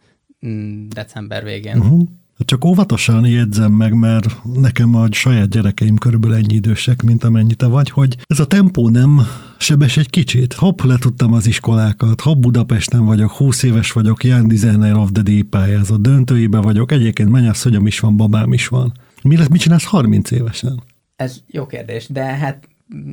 mm, 0.47 0.89
december 0.89 1.45
végén. 1.45 1.77
Uh-huh. 1.77 2.09
Csak 2.39 2.65
óvatosan 2.65 3.27
jegyzem 3.27 3.73
meg, 3.73 3.93
mert 3.93 4.45
nekem 4.55 4.95
a 4.95 5.13
saját 5.13 5.49
gyerekeim 5.49 5.97
körülbelül 5.97 6.37
ennyi 6.37 6.55
idősek, 6.55 7.03
mint 7.03 7.25
amennyi 7.25 7.55
te 7.55 7.67
vagy, 7.67 7.91
hogy 7.91 8.17
ez 8.27 8.41
a 8.41 8.47
tempó 8.47 8.89
nem 8.89 9.21
sebes 9.59 9.97
egy 9.97 10.11
kicsit. 10.11 10.53
Hopp, 10.53 10.81
letudtam 10.81 11.33
az 11.33 11.47
iskolákat, 11.47 12.21
hopp, 12.21 12.41
Budapesten 12.41 13.05
vagyok, 13.05 13.31
20 13.31 13.63
éves 13.63 13.93
vagyok, 13.93 14.25
Young 14.25 14.47
Designer 14.47 14.95
of 14.95 15.11
the 15.13 15.23
Day 15.23 15.43
pályázat, 15.43 16.01
döntőibe 16.01 16.59
vagyok, 16.59 16.93
egyébként 16.93 17.31
mennyasszonyom 17.31 17.87
is 17.87 18.01
van, 18.01 18.17
babám 18.17 18.53
is 18.53 18.69
van. 18.69 18.93
Mi 19.23 19.37
lesz, 19.37 19.49
mit 19.49 19.61
csinálsz 19.61 19.85
30 19.85 20.31
évesen? 20.31 20.83
Ez 21.17 21.43
jó 21.47 21.67
kérdés, 21.67 22.09
de 22.09 22.25
hát 22.25 22.69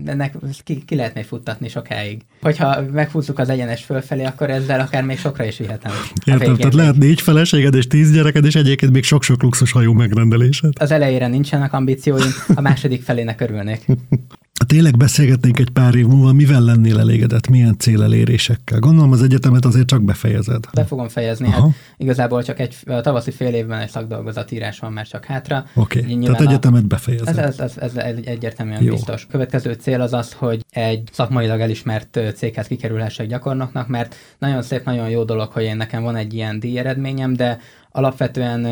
ennek 0.06 0.36
ki, 0.64 0.84
ki 0.86 0.96
lehet 0.96 1.14
még 1.14 1.26
futtatni 1.26 1.70
sokáig. 1.70 2.22
Hogyha 2.42 2.82
megfúzzuk 2.92 3.40
az 3.40 3.50
egyenes 3.50 3.84
fölfelé, 3.84 4.24
akkor 4.24 4.50
ezzel 4.50 4.80
akár 4.80 5.04
még 5.04 5.20
sokra 5.20 5.44
is 5.44 5.58
vihetem. 5.58 5.92
Értem, 6.26 6.56
tehát 6.56 6.74
lehet 6.74 6.98
négy 6.98 7.22
feleséged 7.22 7.76
és 7.76 7.88
tíz 7.88 8.12
gyereked, 8.12 8.46
és 8.46 8.56
egyébként 8.56 8.92
még 8.92 9.04
sok-sok 9.04 9.42
luxus 9.44 9.72
hajó 9.72 9.94
megrendelésed. 9.94 10.74
Az 10.80 10.92
elejére 10.92 11.28
nincsenek 11.28 11.74
ambícióim, 11.74 12.32
a 12.56 12.62
második 12.62 13.02
felének 13.02 13.42
örülnék. 13.42 13.86
Tényleg 14.72 14.98
beszélgetnénk 14.98 15.60
egy 15.60 15.70
pár 15.70 15.96
év 15.96 16.08
múlva, 16.08 16.32
mivel 16.32 16.62
lennél 16.62 17.00
elégedett, 17.00 17.48
milyen 17.48 17.78
célelérésekkel? 17.78 18.80
Gondolom 18.80 19.12
az 19.12 19.24
egyetemet 19.24 19.66
azért 19.66 19.88
csak 19.88 20.04
befejezed. 20.04 20.64
Be 20.74 20.86
fogom 20.86 21.08
fejezni, 21.08 21.48
Aha. 21.48 21.62
hát 21.62 21.72
igazából 21.98 22.44
csak 22.44 22.60
egy 22.60 22.76
a 22.86 23.02
tavaszi 23.02 23.32
fél 23.32 23.54
évben 23.54 23.80
egy 23.80 23.90
szakdolgozatírás 23.90 24.80
van 24.80 24.94
már 24.94 25.08
csak 25.08 25.26
hátra. 25.26 25.66
Oké, 25.76 26.00
okay. 26.00 26.20
tehát 26.20 26.42
egyetemet 26.42 26.88
befejezed. 26.88 27.38
Ez, 27.38 27.60
ez, 27.60 27.78
ez, 27.78 27.96
ez 27.96 28.16
egyértelműen 28.24 28.84
Jó. 28.84 28.92
biztos. 28.94 29.28
Következő 29.32 29.74
cél 29.74 30.02
az 30.02 30.14
az, 30.14 30.34
hogy 30.34 30.66
egy 30.70 31.10
szakmailag 31.12 31.60
elismert 31.60 32.20
céghez 32.36 32.68
kikerülhessek 32.68 33.28
gyakornoknak, 33.28 33.88
mert 33.88 34.16
nagyon 34.40 34.62
szép, 34.62 34.84
nagyon 34.84 35.10
jó 35.10 35.24
dolog, 35.24 35.52
hogy 35.52 35.64
én 35.64 35.78
nekem 35.78 36.04
van 36.04 36.16
egy 36.16 36.34
ilyen 36.34 36.60
díjeredményem, 36.60 37.34
de 37.34 37.60
alapvetően 37.92 38.68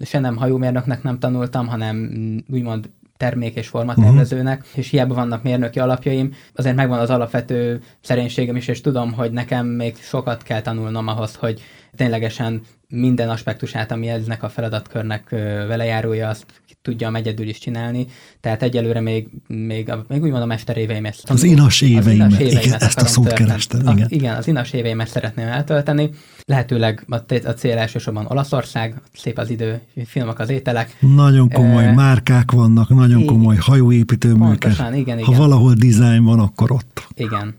se 0.00 0.18
nem 0.18 0.36
hajómérnöknek 0.36 1.02
nem 1.02 1.18
tanultam, 1.18 1.66
hanem 1.66 2.10
úgymond 2.50 2.88
termék 3.22 3.54
és 3.56 3.68
formatervezőnek, 3.68 4.60
uh-huh. 4.60 4.78
és 4.78 4.90
hiába 4.90 5.14
vannak 5.14 5.42
mérnöki 5.42 5.78
alapjaim, 5.78 6.34
azért 6.54 6.76
megvan 6.76 6.98
az 6.98 7.10
alapvető 7.10 7.80
szerénységem 8.00 8.56
is, 8.56 8.68
és 8.68 8.80
tudom, 8.80 9.12
hogy 9.12 9.32
nekem 9.32 9.66
még 9.66 9.96
sokat 9.96 10.42
kell 10.42 10.60
tanulnom 10.60 11.08
ahhoz, 11.08 11.34
hogy 11.34 11.62
ténylegesen 11.96 12.62
minden 12.88 13.28
aspektusát, 13.30 13.90
ami 13.90 14.08
eznek 14.08 14.42
a 14.42 14.48
feladatkörnek 14.48 15.28
vele 15.68 15.84
járója, 15.84 16.28
azt 16.28 16.46
tudja 16.82 17.14
egyedül 17.14 17.48
is 17.48 17.58
csinálni. 17.58 18.06
Tehát 18.40 18.62
egyelőre 18.62 19.00
még, 19.00 19.28
még, 19.46 19.90
a, 19.90 20.04
még 20.08 20.22
úgymond 20.22 20.42
a 20.42 20.46
mesteréveimet. 20.46 21.22
Az 21.24 21.42
inas 21.42 21.80
éveimet, 21.80 22.06
az 22.06 22.12
inas 22.12 22.38
éveimet 22.38 22.64
igen, 22.64 22.80
ezt 22.80 22.98
a 22.98 23.06
szót 23.06 23.32
kerestem. 23.32 23.80
Igen. 23.80 24.02
A, 24.02 24.06
igen, 24.08 24.36
az 24.36 24.48
inas 24.48 24.72
éveimet 24.72 25.08
szeretném 25.08 25.46
eltölteni. 25.46 26.10
Lehetőleg 26.44 27.04
a, 27.08 27.34
a 27.44 27.52
cél 27.52 27.76
elsősorban 27.78 28.26
Olaszország, 28.26 29.00
szép 29.12 29.38
az 29.38 29.50
idő, 29.50 29.80
filmek 30.06 30.38
az 30.38 30.48
ételek. 30.48 30.96
Nagyon 31.00 31.50
komoly 31.50 31.88
uh, 31.88 31.94
márkák 31.94 32.50
vannak, 32.50 32.88
nagyon 32.88 33.20
igen, 33.20 33.26
komoly 33.26 33.56
hajóépítőműkek. 33.56 34.72
Igen, 34.72 34.94
igen. 34.94 35.22
Ha 35.22 35.32
valahol 35.32 35.74
design 35.74 36.24
van, 36.24 36.38
akkor 36.38 36.72
ott. 36.72 37.06
Igen, 37.14 37.54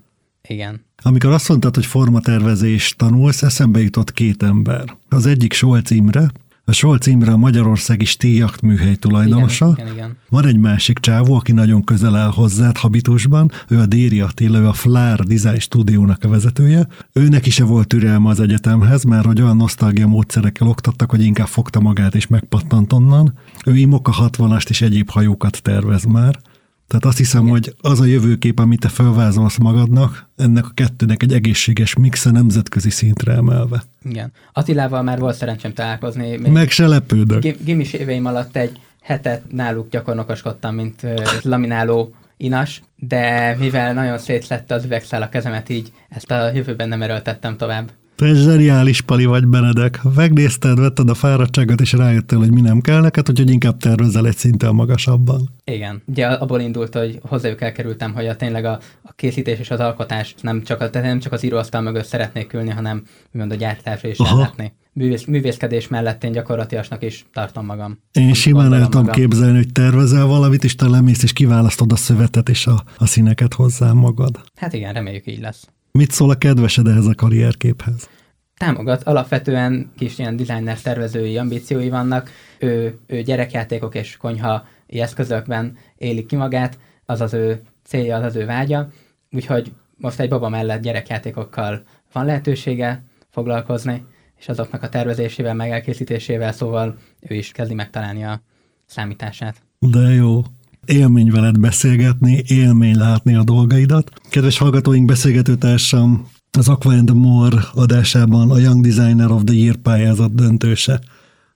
igen. 0.48 0.86
Amikor 1.04 1.32
azt 1.32 1.50
mondtad, 1.50 1.76
hogy 1.76 1.86
formatervezést 1.86 2.98
tanulsz, 2.98 3.44
eszembe 3.44 3.80
jutott 3.80 4.12
két 4.14 4.44
ember. 4.44 4.98
Az 5.10 5.26
egyik 5.26 5.54
Solc 5.54 5.90
Imre, 5.90 6.32
a 6.66 6.72
Solc 6.72 7.08
Imre 7.08 7.32
a 7.32 7.38
Magyarországi 7.38 8.06
Stíjacht 8.06 8.62
műhely 8.62 8.96
tulajdonosa. 8.96 9.66
Igen, 9.66 9.86
igen, 9.86 9.96
igen. 9.96 10.18
Van 10.30 10.46
egy 10.46 10.58
másik 10.58 11.00
csávó, 11.00 11.36
aki 11.36 11.52
nagyon 11.52 11.84
közel 11.84 12.16
áll 12.16 12.32
hozzád 12.32 12.78
habitusban, 12.78 13.52
ő 13.68 13.80
a 13.80 13.86
Déri 13.86 14.22
Attila, 14.22 14.60
ő 14.60 14.68
a 14.68 14.74
Flár 14.74 15.20
Design 15.20 15.60
Stúdiónak 15.60 16.24
a 16.24 16.30
vezetője. 16.30 16.88
Őnek 17.14 17.46
is 17.46 17.60
volt 17.60 17.88
türelme 17.88 18.30
az 18.30 18.40
egyetemhez, 18.40 19.04
mert 19.04 19.26
hogy 19.26 19.42
olyan 19.42 19.58
nosztalgia 19.58 20.08
módszerekkel 20.08 20.68
oktattak, 20.68 21.10
hogy 21.10 21.24
inkább 21.24 21.48
fogta 21.48 21.80
magát 21.80 22.16
és 22.16 22.28
megpattant 22.28 22.94
onnan. 22.94 23.34
Ő 23.66 23.76
Imoka 23.76 24.14
60-ast 24.20 24.70
és 24.70 24.82
egyéb 24.82 25.10
hajókat 25.10 25.62
tervez 25.62 26.04
már. 26.04 26.40
Tehát 26.88 27.06
azt 27.06 27.18
hiszem, 27.18 27.42
Igen. 27.42 27.52
hogy 27.52 27.76
az 27.82 28.00
a 28.00 28.06
jövőkép, 28.06 28.60
amit 28.60 28.80
te 28.80 28.88
felvázolsz 28.88 29.58
magadnak, 29.58 30.30
ennek 30.36 30.66
a 30.66 30.72
kettőnek 30.74 31.24
egy 31.24 31.34
egészséges 31.34 31.96
mixe 31.96 32.32
nemzetközi 32.32 32.90
szintre 32.90 33.34
emelve. 33.34 33.84
Igen. 34.04 34.32
Attilával 34.54 35.02
már 35.02 35.20
volt 35.20 35.36
szerencsém 35.36 35.74
találkozni. 35.74 36.38
Még 36.38 36.52
Meg 36.52 36.70
se 36.70 36.88
lepődök. 36.88 37.64
Gimis 37.64 37.94
éveim 37.94 38.26
alatt 38.26 38.56
egy 38.56 38.80
hetet 39.02 39.52
náluk 39.52 39.90
gyakornokoskodtam, 39.90 40.76
mint 40.76 41.06
lamináló 41.42 42.14
inas, 42.38 42.82
de 42.96 43.56
mivel 43.60 43.94
nagyon 43.94 44.18
szétlett 44.18 44.72
az 44.72 44.86
üvegszál 44.86 45.22
a 45.22 45.30
kezemet, 45.30 45.70
így 45.70 45.92
ezt 46.10 46.32
a 46.32 46.52
jövőben 46.52 46.88
nem 46.88 47.02
erőltettem 47.02 47.58
tovább. 47.58 47.92
Te 48.16 48.34
zseniális 48.34 49.02
pali 49.02 49.26
vagy, 49.26 49.48
Benedek. 49.48 50.00
Megnézted, 50.16 50.80
vetted 50.80 51.10
a 51.10 51.14
fáradtságot, 51.14 51.82
és 51.82 51.94
rájöttél, 51.94 52.38
hogy 52.38 52.52
mi 52.52 52.62
nem 52.62 52.82
kell 52.82 53.02
neked, 53.02 53.26
hogy 53.26 53.50
inkább 53.50 53.78
tervezel 53.78 54.28
egy 54.28 54.36
szinten 54.36 54.76
magasabban. 54.76 55.50
Igen. 55.64 56.02
Ugye 56.06 56.28
abból 56.28 56.60
indult, 56.60 56.94
hogy 56.96 57.20
hozzájuk 57.22 57.62
elkerültem, 57.62 58.14
hogy 58.14 58.28
a 58.28 58.36
tényleg 58.36 58.66
a, 58.66 58.80
a 59.02 59.14
készítés 59.16 59.60
és 59.60 59.72
az 59.72 59.80
alkotás 59.80 60.36
nem 60.42 60.64
csak, 60.64 60.82
a, 60.82 60.90
nem 60.92 61.20
csak 61.20 61.32
az 61.32 61.44
íróasztal 61.44 61.82
mögött 61.82 62.06
szeretnék 62.06 62.54
ülni, 62.54 62.70
hanem 62.70 63.04
mond 63.32 63.52
a 63.52 63.56
gyártásra 63.56 64.10
is 64.10 64.18
látni. 64.18 64.74
Művész, 64.94 65.26
művészkedés 65.26 65.88
mellett 65.88 66.24
én 66.24 66.32
gyakorlatilasnak 66.32 67.04
is 67.04 67.26
tartom 67.34 67.66
magam. 67.66 68.00
Én 68.12 68.34
simán 68.34 68.74
el 68.74 68.88
tudom 68.88 69.08
képzelni, 69.08 69.56
hogy 69.56 69.72
tervezel 69.72 70.26
valamit, 70.26 70.64
és 70.64 70.76
te 70.76 70.88
lemész, 70.88 71.24
és 71.24 71.34
kiválasztod 71.34 71.92
a 71.92 71.96
szövetet 71.96 72.50
és 72.50 72.68
a, 72.68 72.84
a 72.98 73.06
színeket 73.06 73.54
hozzá 73.54 73.92
magad. 73.92 74.42
Hát 74.56 74.74
igen, 74.74 74.94
reméljük 74.94 75.28
így 75.28 75.40
lesz. 75.40 75.68
Mit 75.98 76.12
szól 76.12 76.30
a 76.30 76.36
kedvesed 76.36 76.88
ehhez 76.88 77.06
a 77.06 77.16
karrierképhez? 77.16 78.10
Támogat, 78.58 79.04
alapvetően 79.04 79.92
kis 79.98 80.20
ilyen 80.20 80.36
designer 80.36 80.82
tervezői 80.82 81.38
ambíciói 81.38 81.90
vannak, 81.90 82.30
ő, 82.60 83.00
ő 83.08 83.22
gyerekjátékok 83.22 83.96
és 83.96 84.18
konyha 84.18 84.66
eszközökben 84.88 85.78
éli 85.98 86.26
ki 86.26 86.36
magát, 86.36 86.80
az 87.06 87.22
az 87.22 87.34
ő 87.34 87.62
célja, 87.84 88.16
az 88.16 88.24
az 88.24 88.36
ő 88.36 88.46
vágya, 88.46 88.90
úgyhogy 89.32 89.72
most 89.98 90.20
egy 90.20 90.30
baba 90.30 90.50
mellett 90.50 90.82
gyerekjátékokkal 90.82 91.84
van 92.14 92.26
lehetősége 92.26 93.04
foglalkozni, 93.30 94.06
és 94.40 94.50
azoknak 94.50 94.84
a 94.84 94.90
tervezésével, 94.90 95.54
meg 95.54 95.72
elkészítésével, 95.72 96.52
szóval 96.52 96.98
ő 97.20 97.36
is 97.36 97.52
kezdi 97.52 97.74
megtalálni 97.74 98.24
a 98.24 98.42
számítását. 98.86 99.62
De 99.80 100.00
jó 100.00 100.42
élmény 100.86 101.32
veled 101.32 101.60
beszélgetni, 101.60 102.44
élmény 102.48 102.98
látni 102.98 103.36
a 103.36 103.44
dolgaidat. 103.44 104.12
Kedves 104.30 104.58
hallgatóink, 104.58 105.06
beszélgetőtársam 105.06 106.28
az 106.58 106.70
Aqua 106.70 106.94
and 106.94 107.16
More 107.16 107.58
adásában 107.74 108.52
a 108.52 108.58
Young 108.58 108.82
Designer 108.82 109.32
of 109.32 109.44
the 109.44 109.56
Year 109.56 109.76
pályázat 109.76 110.36
döntőse 110.36 111.00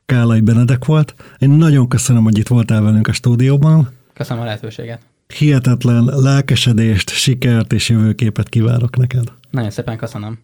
Kálai 0.05 0.41
Benedek 0.41 0.85
volt. 0.85 1.15
Én 1.39 1.49
nagyon 1.49 1.87
köszönöm, 1.87 2.23
hogy 2.23 2.37
itt 2.37 2.47
voltál 2.47 2.81
velünk 2.81 3.07
a 3.07 3.13
stúdióban. 3.13 3.89
Köszönöm 4.13 4.41
a 4.41 4.45
lehetőséget. 4.45 5.01
Hihetetlen 5.37 6.03
lelkesedést, 6.03 7.09
sikert 7.09 7.73
és 7.73 7.89
jövőképet 7.89 8.49
kívánok 8.49 8.97
neked. 8.97 9.31
Nagyon 9.51 9.69
szépen 9.69 9.97
köszönöm. 9.97 10.37